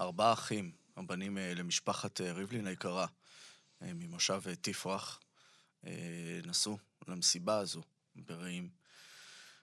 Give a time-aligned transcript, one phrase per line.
[0.00, 3.06] ארבעה אחים, הבנים אה, למשפחת אה, ריבלין היקרה,
[3.82, 5.20] אה, ממושב תפרח,
[6.46, 6.78] נסעו
[7.08, 7.82] למסיבה הזו
[8.16, 8.68] ברעים.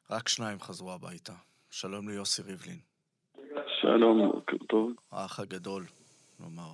[0.09, 1.33] רק שניים חזרו הביתה.
[1.71, 2.79] שלום ליוסי ריבלין.
[3.81, 4.91] שלום, בוקר טוב.
[5.11, 5.85] האח הגדול,
[6.39, 6.73] נאמר.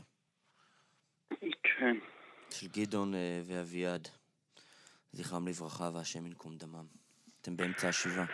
[1.63, 1.97] כן.
[2.49, 3.13] של גדעון
[3.47, 4.07] ואביעד,
[5.11, 6.85] זכרם לברכה והשם ינקום דמם.
[7.41, 8.25] אתם באמצע השבעה.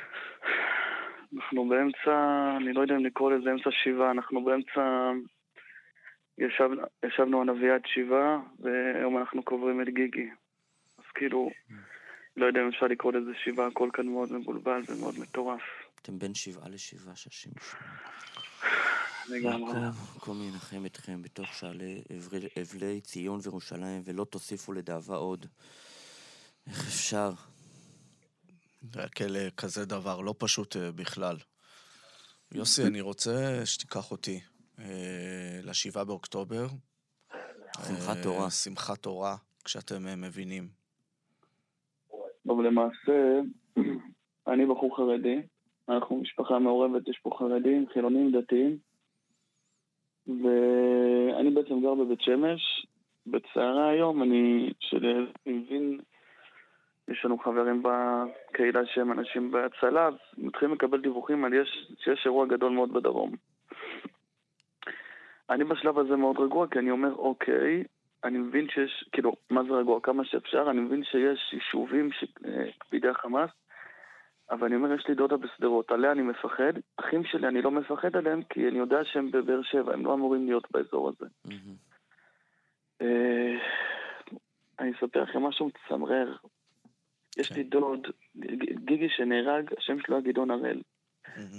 [1.36, 2.12] אנחנו באמצע,
[2.58, 5.12] אני לא יודע אם לקרוא לזה אמצע שבעה, אנחנו באמצע...
[6.38, 6.70] ישב,
[7.06, 10.30] ישבנו על אביעד שבעה, והיום אנחנו קוברים את גיגי.
[10.98, 11.50] אז כאילו,
[12.38, 15.62] לא יודע אם אפשר לקרוא לזה שבעה, הכל כאן מאוד מבולבל ומאוד מטורף.
[16.02, 17.54] אתם בין שבעה לשבעה ישמע.
[19.30, 19.74] לגמרי.
[20.16, 22.02] מקום ינחם אתכם בתוך שעלי
[22.62, 25.46] אבלי ציון וירושלים, ולא תוסיפו לדאבה עוד.
[26.68, 27.32] איך אפשר?
[28.96, 31.36] להקל כזה דבר, לא פשוט אה, בכלל.
[32.52, 34.40] יוסי, אני רוצה שתיקח אותי
[34.80, 36.66] אה, לשבעה באוקטובר.
[37.88, 38.44] שמחת תורה.
[38.44, 40.68] אה, שמחת תורה, כשאתם מבינים.
[42.48, 43.40] טוב, למעשה,
[44.52, 45.42] אני בחור חרדי,
[45.90, 48.78] אנחנו משפחה מעורבת, יש פה חרדים, חילונים, דתיים,
[50.28, 52.88] ואני בעצם גר בבית שמש.
[53.28, 56.00] בצערה היום, אני, שאני מבין
[57.08, 62.46] יש לנו חברים בקהילה שהם אנשים בהצלה, אז מתחילים לקבל דיווחים על יש, שיש אירוע
[62.46, 63.32] גדול מאוד בדרום.
[65.50, 67.84] אני בשלב הזה מאוד רגוע, כי אני אומר, אוקיי,
[68.24, 70.00] אני מבין שיש, כאילו, מה זה רגוע?
[70.02, 72.24] כמה שאפשר, אני מבין שיש יישובים ש...
[72.46, 73.50] אה, בידי החמאס,
[74.52, 76.74] אבל אני אומר, יש לי דודה בשדרות, עליה אני מפחד.
[76.98, 80.46] אחים שלי, אני לא מפחד עליהם, כי אני יודע שהם בבאר שבע, הם לא אמורים
[80.46, 81.26] להיות באזור הזה.
[83.02, 83.58] אה,
[84.80, 86.36] אני אספר לכם משהו מצמרר.
[87.40, 88.08] יש לי דוד,
[88.86, 90.82] גיגי שנהרג, השם שלו היה גדעון הראל.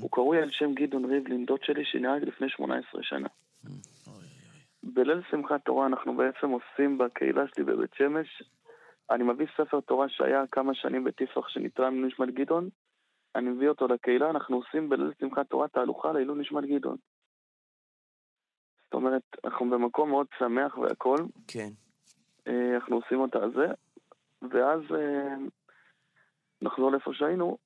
[0.01, 3.29] הוא קרוי על שם גדעון ריבלין, דוד שלי שנהרג לפני 18 שנה.
[4.83, 8.43] בליל שמחת תורה אנחנו בעצם עושים בקהילה שלי בבית שמש.
[9.11, 12.69] אני מביא ספר תורה שהיה כמה שנים בתפרח שנתרם נשמת גדעון.
[13.35, 16.97] אני מביא אותו לקהילה, אנחנו עושים בליל שמחת תורה תהלוכה לעילוי נשמת גדעון.
[18.85, 21.19] זאת אומרת, אנחנו במקום מאוד שמח והכול.
[21.49, 21.69] כן.
[22.47, 23.67] אה, אנחנו עושים אותה זה,
[24.43, 25.35] ואז אה,
[26.63, 27.59] נחזור לאיפה שהיינו,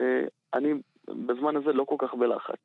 [0.00, 0.74] אה, אני
[1.08, 2.60] בזמן הזה לא כל כך בלחץ.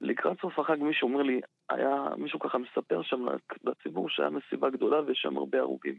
[0.00, 1.40] לקראת סוף החג מישהו אומר לי,
[1.70, 3.26] היה, מישהו ככה מספר שם
[3.64, 5.98] לציבור שהיה מסיבה גדולה ויש שם הרבה הרוגים.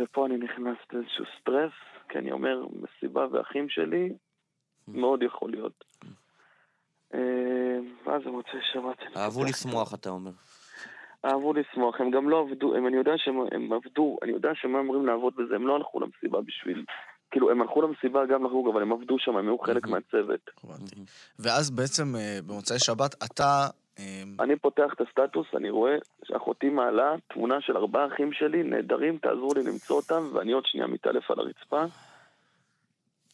[0.00, 1.72] ופה אני נכנס לאיזשהו סטרס,
[2.08, 4.12] כי אני אומר, מסיבה ואחים שלי,
[4.88, 5.84] מאוד יכול להיות.
[7.14, 9.16] אה, ואז הם מוצאי שבת.
[9.16, 10.30] אהבו לשמוח, אתה אומר.
[11.24, 15.06] אהבו לשמוח, הם גם לא עבדו, הם, אני יודע שהם עבדו, אני יודע שהם אמורים
[15.06, 16.84] לעבוד בזה, הם לא הלכו למסיבה בשביל
[17.30, 20.50] כאילו, הם הלכו למסיבה גם לחוג, אבל הם עבדו שם, הם היו חלק מהצוות.
[21.38, 23.66] ואז בעצם אה, במוצאי שבת אתה...
[23.98, 29.18] אה, אני פותח את הסטטוס, אני רואה שאחותי מעלה תמונה של ארבעה אחים שלי, נהדרים,
[29.18, 31.84] תעזרו לי למצוא אותם, ואני עוד שנייה מתעלף על הרצפה.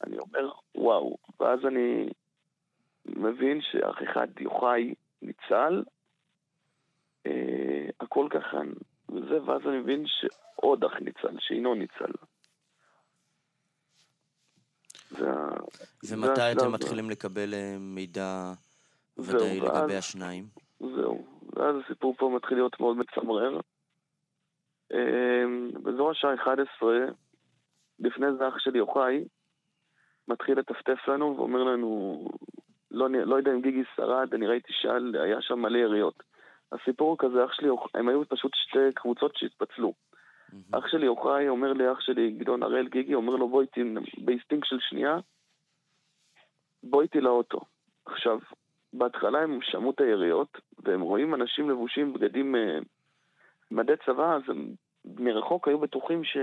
[0.06, 1.16] אני אומר, וואו.
[1.40, 2.08] ואז אני
[3.06, 5.82] מבין שאח אחד, יוחאי, ניצל,
[7.26, 8.58] אה, הכל ככה,
[9.08, 12.12] וזה, ואז אני מבין שעוד אח ניצל, שאינו ניצל.
[16.08, 18.52] ומתי אתם מתחילים לקבל אה, מידע
[19.18, 20.44] ודאי לגבי השניים?
[20.80, 23.60] זהו, ואז הסיפור פה מתחיל להיות מאוד מצמרר.
[24.92, 26.94] אמ, באזור השעה 11,
[27.98, 29.24] לפני זה אח שלי יוחאי,
[30.28, 32.24] מתחיל לטפטף לנו ואומר לנו,
[32.90, 36.22] לא, לא יודע אם גיגי שרד, אני ראיתי שהיה שם מלא יריות.
[36.72, 39.92] הסיפור הוא כזה, אח שלי, הם היו פשוט שתי קבוצות שהתפצלו.
[40.72, 43.82] אח שלי יוחאי אומר לאח שלי גדעון הראל גיגי, אומר לו בוא איתי
[44.18, 45.18] באינסטינקט של שנייה,
[46.82, 47.60] בוא איתי לאוטו.
[48.06, 48.38] עכשיו,
[48.92, 52.78] בהתחלה הם שמעו את היריות, והם רואים אנשים לבושים בגדים, אה,
[53.70, 54.74] מדי צבא, אז הם
[55.04, 56.36] מרחוק היו בטוחים ש...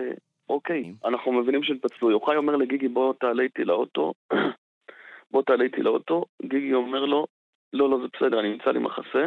[0.50, 0.94] אוקיי.
[1.06, 2.12] אנחנו מבינים שהתפצלו.
[2.12, 4.14] יוחאי אומר לגיגי בוא תעלה איתי לאוטו,
[5.32, 7.28] בוא תעלה איתי לאוטו, גיגי אומר לו,
[7.74, 9.26] לא, לא, זה בסדר, אני נמצא לי מחסה.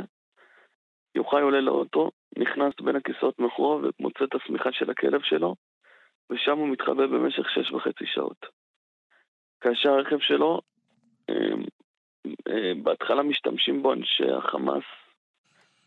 [1.14, 5.55] יוחאי עולה לאוטו, נכנס בין הכיסאות מאחורו ומוצא את השמיכה של הכלב שלו,
[6.31, 8.46] ושם הוא מתחבא במשך שש וחצי שעות.
[9.61, 10.61] כאשר הרכב שלו,
[11.29, 11.62] אמ,
[12.49, 14.84] אה, בהתחלה משתמשים בו אנשי החמאס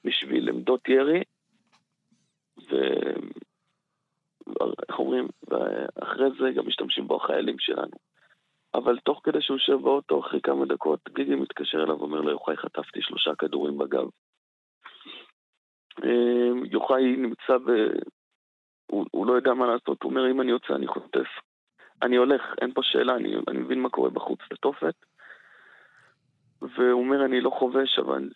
[0.03, 1.23] בשביל עמדות ירי,
[2.57, 2.99] ואיך
[4.99, 7.97] אומרים, ואחרי זה גם משתמשים בו החיילים שלנו.
[8.73, 12.57] אבל תוך כדי שהוא יושב באוטו, אחרי כמה דקות, גיגי מתקשר אליו ואומר לו, יוחאי,
[12.57, 14.07] חטפתי שלושה כדורים בגב.
[16.03, 17.71] אמ, יוחאי נמצא ב...
[18.87, 21.27] הוא, הוא לא יודע מה לעשות, הוא אומר, אם אני יוצא אני חוטף.
[22.01, 24.95] אני הולך, אין פה שאלה, אני, אני מבין מה קורה בחוץ לתופת.
[26.61, 28.29] והוא אומר, אני לא חובש, אבל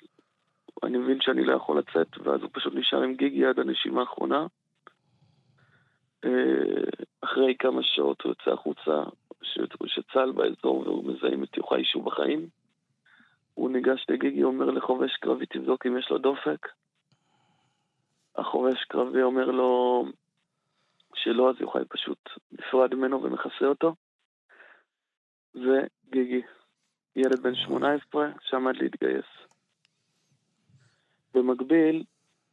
[0.84, 4.48] אני מבין שאני לא יכול לצאת, ואז הוא פשוט נשאר עם גיגי עד הנשימה האחרונה.
[6.26, 6.84] אה,
[7.22, 9.04] אחרי כמה שעות הוא יוצא החוצה,
[9.86, 12.48] שצה"ל באזור והוא מזהים את יוחאי שהוא בחיים.
[13.54, 16.68] הוא ניגש לגיגי, אומר לחובש קרבי, תבדוק אם יש לו דופק.
[18.40, 20.04] החובש קרבי אומר לו
[21.16, 23.96] שלא, אז יוחאי פשוט נפרד ממנו ומכסה אותו.
[25.56, 26.42] וגיגי,
[27.16, 29.26] ילד בן 18 שעמד להתגייס.
[31.34, 32.04] במקביל,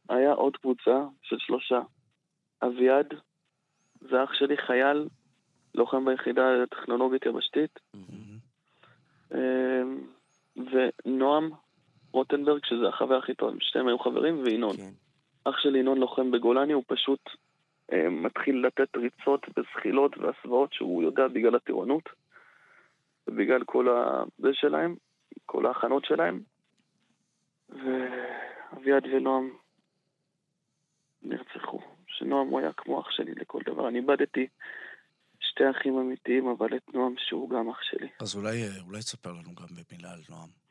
[0.09, 1.79] היה עוד קבוצה של שלושה.
[2.63, 3.13] אביעד,
[4.01, 5.07] זה אח שלי, חייל,
[5.75, 7.79] לוחם ביחידה הטכנולוגית יבשתית.
[9.33, 10.07] אמ,
[10.55, 11.49] ונועם
[12.11, 14.77] רוטנברג, שזה החבר הכי טוב, שתיהם היו חברים, וינון.
[14.77, 15.06] כן.
[15.49, 17.19] אח שלי ינון לוחם בגולני, הוא פשוט
[17.93, 22.09] אה, מתחיל לתת ריצות וזחילות והסוואות שהוא יודע בגלל הטירונות,
[23.27, 23.87] ובגלל כל
[24.37, 24.95] זה שלהם,
[25.45, 26.41] כל ההכנות שלהם.
[27.69, 29.49] ואביעד ונועם
[31.21, 31.79] נרצחו.
[32.07, 33.87] שנועם הוא היה כמו אח שלי לכל דבר.
[33.87, 34.47] אני איבדתי
[35.39, 38.07] שתי אחים אמיתיים, אבל את נועם שהוא גם אח שלי.
[38.21, 40.66] אז אולי, אה, אולי תספר לנו גם במילה על נועם.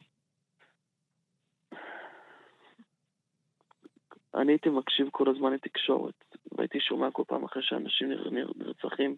[4.37, 6.15] אני הייתי מקשיב כל הזמן לתקשורת,
[6.53, 8.09] והייתי שומע כל פעם אחרי שאנשים
[8.57, 9.17] נרצחים,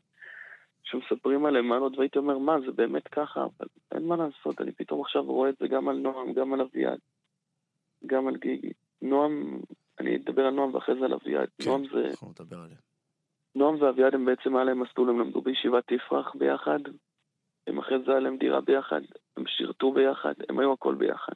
[0.82, 3.44] שמספרים עליהם מעלות, והייתי אומר, מה, זה באמת ככה?
[3.44, 6.60] אבל אין מה לעשות, אני פתאום עכשיו רואה את זה גם על נועם, גם על
[6.60, 6.98] אביעד,
[8.06, 8.72] גם על גיגי.
[9.02, 9.60] נועם,
[10.00, 11.48] אני אדבר על נועם ואחרי זה על אביעד.
[11.62, 12.08] כן, נועם זה...
[12.10, 12.80] אנחנו נדבר עליהם.
[13.54, 16.78] נועם ואביעד הם בעצם היה להם מסלול, הם למדו בישיבת תפרח ביחד,
[17.66, 19.00] הם אחרי זה היה להם דירה ביחד,
[19.36, 21.32] הם שירתו ביחד, הם היו הכל ביחד.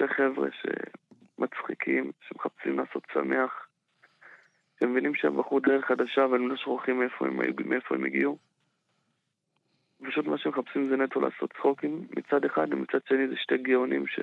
[0.00, 3.68] שתי חבר'ה שמצחיקים, שמחפשים לעשות שמח,
[4.78, 8.38] שהם מבינים שהם בחרו דרך חדשה, אבל הם לא שוכחים מאיפה הם, מאיפה הם הגיעו.
[10.06, 14.06] פשוט מה שהם מחפשים זה נטו לעשות צחוקים מצד אחד, ומצד שני זה שתי גאונים
[14.06, 14.20] ש...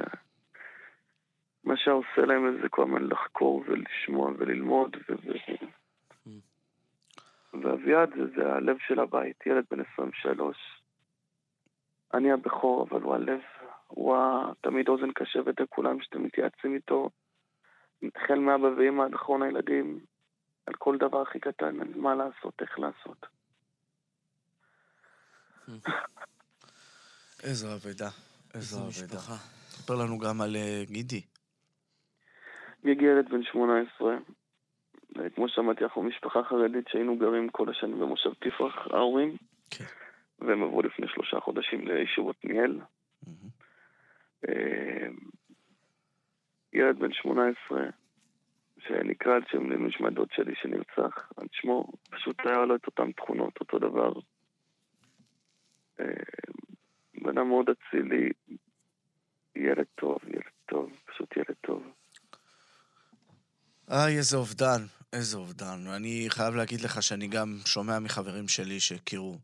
[1.64, 4.98] מה שעושה להם זה כל הזמן לחקור ולשמוע וללמוד.
[5.10, 5.14] ו...
[5.16, 6.30] Mm.
[7.54, 10.58] ואביעד זה, זה הלב של הבית, ילד בן 23.
[12.14, 13.42] אני הבכור, אבל הוא הלב,
[13.88, 14.16] הוא
[14.62, 17.10] תמיד אוזן קשבת לכולם שאתם מתייעצים איתו,
[18.16, 20.00] החל מאבא ואמא עד אחרון הילדים,
[20.66, 23.26] על כל דבר הכי קטן, על מה לעשות, איך לעשות.
[27.44, 28.10] איזו אבדה,
[28.54, 29.20] איזו אבדה.
[29.70, 31.22] ספר לנו גם על אה, גידי.
[32.84, 34.18] גיגי ילד בן 18.
[35.36, 39.38] כמו שאמרתי, אנחנו משפחה חרדית שהיינו גרים כל השנים במושב תפרח, ההורים.
[39.70, 39.86] כן.
[40.40, 42.80] והם עברו לפני שלושה חודשים ליישוב עתניאל.
[43.28, 43.34] אה,
[46.74, 47.80] ילד בן 18,
[48.80, 53.54] שנקרא על שם למשמע דוד שלי שנרצח, על שמו, פשוט היה לו את אותן תכונות,
[53.60, 54.14] אותו דבר.
[56.00, 56.06] אה,
[57.22, 58.30] בן אדם מאוד אצילי,
[59.56, 61.84] ילד טוב, ילד טוב, פשוט ילד טוב.
[63.92, 64.82] איי, איזה אובדן,
[65.14, 65.88] איזה אובדן.
[65.96, 69.38] אני חייב להגיד לך שאני גם שומע מחברים שלי שהכירו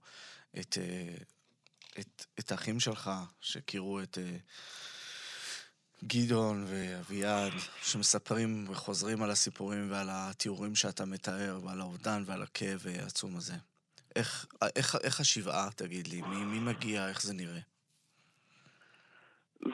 [0.59, 1.15] את, אה,
[1.99, 3.09] את, את האחים שלך,
[3.41, 4.37] שהכירו את אה,
[6.03, 7.51] גדעון ואביעד,
[7.81, 13.53] שמספרים וחוזרים על הסיפורים ועל התיאורים שאתה מתאר, ועל האובדן ועל הכאב העצום הזה.
[14.15, 14.45] איך,
[14.75, 16.21] איך, איך השבעה, תגיד לי?
[16.21, 17.09] מי, מי מגיע?
[17.09, 17.63] איך זה נראה?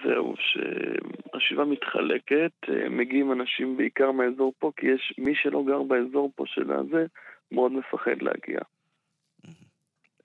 [0.03, 6.31] זהו, שהשבעה מתחלקת, אה, מגיעים אנשים בעיקר מהאזור פה, כי יש מי שלא גר באזור
[6.35, 7.05] פה של הזה,
[7.51, 8.59] מאוד מפחד להגיע.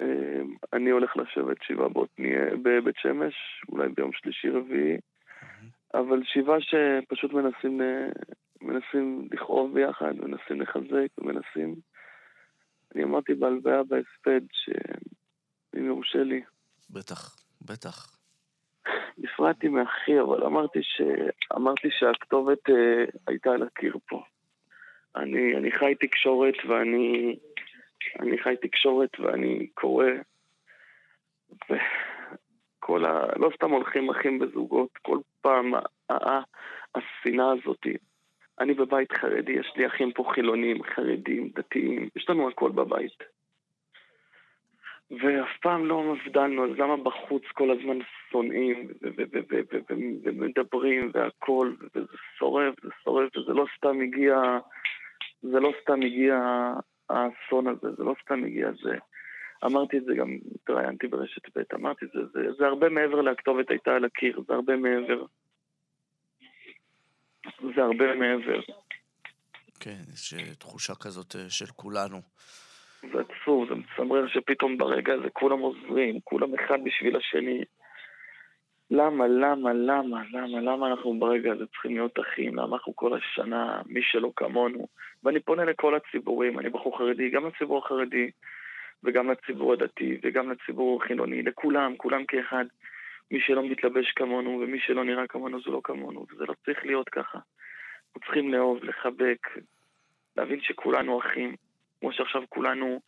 [0.05, 0.43] אה,
[0.73, 1.89] אני הולך לשבת שבעה
[2.63, 3.35] בבית שמש,
[3.69, 4.97] אולי ביום שלישי-רביעי,
[5.95, 7.81] אבל שבעה שפשוט מנסים,
[8.63, 11.75] מנסים לכאוב ביחד, מנסים לחזק, מנסים...
[12.95, 16.43] אני אמרתי בהלוויה בהספד, שאם יורשה לי.
[16.91, 18.17] בטח, בטח.
[19.19, 21.01] נפרדתי מאחי, אבל אמרתי, ש...
[21.57, 24.23] אמרתי שהכתובת אה, הייתה על הקיר פה.
[25.17, 27.37] אני, אני חי תקשורת ואני...
[28.21, 30.07] אני חי תקשורת ואני קורא.
[31.71, 33.27] וכל ה...
[33.37, 35.73] לא סתם הולכים אחים בזוגות, כל פעם
[36.95, 37.97] השנאה הזאתי.
[38.61, 43.23] אני בבית חרדי, יש לי אחים פה חילונים, חרדים, דתיים, יש לנו הכל בבית.
[45.11, 47.99] ואף פעם לא מבדלנו, אז למה בחוץ כל הזמן
[48.31, 48.89] שונאים
[50.25, 54.59] ומדברים והכול, וזה שורף, זה שורף, וזה לא סתם הגיע,
[55.43, 56.39] זה לא סתם הגיע
[57.11, 58.95] האסון הזה, זה לא סתם הגיע זה.
[59.65, 63.91] אמרתי את זה גם, התראיינתי ברשת ב', אמרתי זה, זה, זה הרבה מעבר לכתובת הייתה
[63.95, 65.25] על הקיר, זה הרבה מעבר.
[67.75, 68.61] זה הרבה מעבר.
[69.81, 72.21] כן, יש תחושה כזאת אה, של כולנו.
[73.13, 77.65] זה עצוב, זה מצמרר שפתאום ברגע הזה כולם עוזרים, כולם אחד בשביל השני.
[78.91, 82.55] למה, למה, למה, למה, למה אנחנו ברגע הזה צריכים להיות אחים?
[82.55, 84.89] למה אנחנו כל השנה, מי שלא כמונו?
[85.23, 88.31] ואני פונה לכל הציבורים, אני בחור חרדי, גם לציבור החרדי,
[89.05, 92.65] וגם לציבור הדתי, וגם לציבור החילוני, לכולם, כולם כאחד.
[93.31, 97.09] מי שלא מתלבש כמונו, ומי שלא נראה כמונו זה לא כמונו, וזה לא צריך להיות
[97.09, 97.39] ככה.
[97.39, 99.49] אנחנו צריכים לאהוב, לחבק,
[100.37, 101.57] להבין שכולנו אחים,
[102.01, 103.01] כמו שעכשיו כולנו,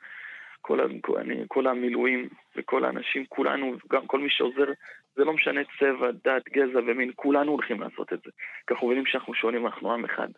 [0.60, 0.80] כל,
[1.16, 4.72] אני, כל המילואים וכל האנשים, כולנו, גם כל מי שעוזר,
[5.16, 8.30] זה לא משנה צבע, דת, גזע ומין, כולנו הולכים לעשות את זה.
[8.66, 10.28] כי אנחנו מבינים שאנחנו שונים, אנחנו עם אחד.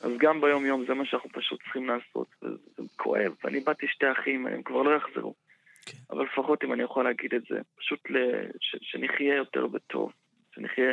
[0.00, 3.32] אז גם ביום יום זה מה שאנחנו פשוט צריכים לעשות, וזה כואב.
[3.44, 5.34] אני באתי שתי אחים, הם כבר לא יחזרו.
[5.86, 5.98] כן.
[6.10, 8.16] אבל לפחות אם אני יכול להגיד את זה, פשוט ל...
[8.60, 8.76] ש...
[8.80, 10.12] שנחיה יותר בטוב,
[10.54, 10.90] שנחיה,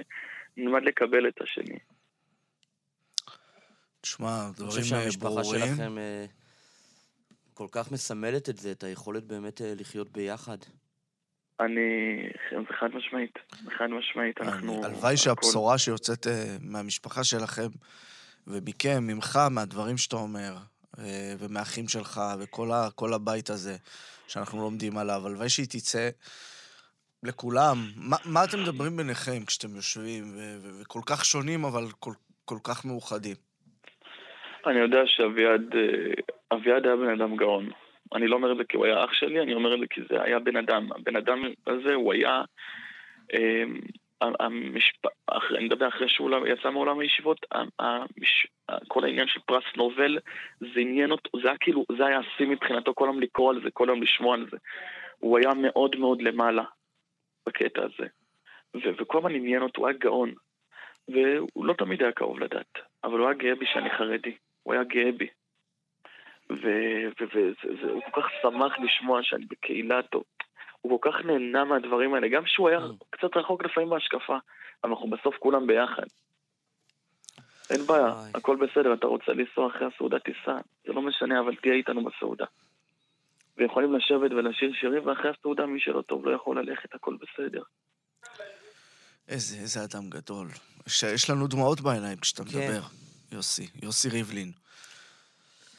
[0.57, 1.79] נלמד לקבל את השני.
[4.01, 4.65] תשמע, דברים ברורים.
[4.65, 6.25] אני חושב שהמשפחה שלכם אה,
[7.53, 10.57] כל כך מסמלת את זה, את היכולת באמת אה, לחיות ביחד.
[11.59, 12.19] אני...
[12.51, 13.39] זה חד משמעית,
[13.77, 14.85] חד משמעית, אנחנו...
[14.85, 17.67] הלוואי שהבשורה שיוצאת אה, מהמשפחה שלכם
[18.47, 20.53] ומכם, ממך, מהדברים שאתה אומר,
[21.39, 23.75] ומהאחים שלך, וכל הבית הזה,
[24.27, 26.09] שאנחנו לומדים עליו, הלוואי שהיא תצא
[27.23, 27.75] לכולם.
[27.95, 30.23] מה, מה אתם מדברים ביניכם כשאתם יושבים,
[30.81, 32.13] וכל כך שונים, אבל כל,
[32.45, 33.35] כל כך מאוחדים?
[34.67, 37.69] אני יודע שאביעד אה, אביעד היה בן אדם גאון.
[38.15, 40.01] אני לא אומר את זה כי הוא היה אח שלי, אני אומר את זה כי
[40.09, 40.91] זה היה בן אדם.
[40.91, 42.41] הבן אדם הזה, הוא היה...
[43.33, 43.63] אה,
[44.39, 45.05] המשפ...
[45.27, 47.45] אחרי, אני מדבר אחרי שהוא יצא מעולם הישיבות,
[47.79, 48.47] המש...
[48.87, 50.17] כל העניין של פרס נובל,
[50.59, 53.71] זה עניין אותו, זה היה כאילו, זה היה השיא מבחינתו כל היום לקרוא על זה,
[53.71, 54.57] כל היום לשמוע על זה.
[55.19, 56.63] הוא היה מאוד מאוד למעלה
[57.45, 58.07] בקטע הזה.
[58.75, 60.33] ו- וכל הזמן עניין אותו, הוא היה גאון.
[61.07, 64.35] והוא לא תמיד היה קרוב לדת, אבל הוא היה גאה בי שאני חרדי.
[64.63, 65.27] הוא היה גאה בי.
[66.49, 70.23] והוא כל כך שמח לשמוע שאני בקהילתו.
[70.81, 73.05] הוא כל כך נהנה מהדברים האלה, גם שהוא היה mm.
[73.09, 74.37] קצת רחוק לפעמים בהשקפה,
[74.83, 76.03] אבל אנחנו בסוף כולם ביחד.
[77.69, 81.73] אין בעיה, הכל בסדר, אתה רוצה לנסוע אחרי הסעודה, תיסע, זה לא משנה, אבל תהיה
[81.73, 82.45] איתנו בסעודה.
[83.57, 87.63] ויכולים לשבת ולשיר שירים, ואחרי הסעודה מי שלא טוב לא יכול ללכת, הכל בסדר.
[89.27, 90.47] איזה, איזה אדם גדול.
[91.13, 92.57] יש לנו דמעות בעיניים כשאתה כן.
[92.57, 92.81] מדבר,
[93.31, 94.51] יוסי, יוסי ריבלין.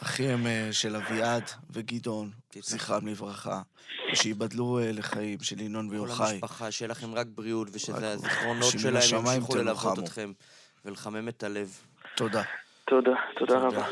[0.04, 2.30] אחיהם אה, של אביעד וגדעון,
[2.60, 3.62] זכרם לברכה,
[4.14, 6.26] שייבדלו אה, לחיים, של ינון ויוחאי.
[6.26, 10.32] כל המשפחה, שיהיה לכם רק בריאות, ושזה הזיכרונות שלהם ימשיכו ללוות אתכם
[10.84, 11.78] ולחמם את הלב.
[12.16, 12.42] תודה.
[12.84, 13.86] תודה, תודה רבה.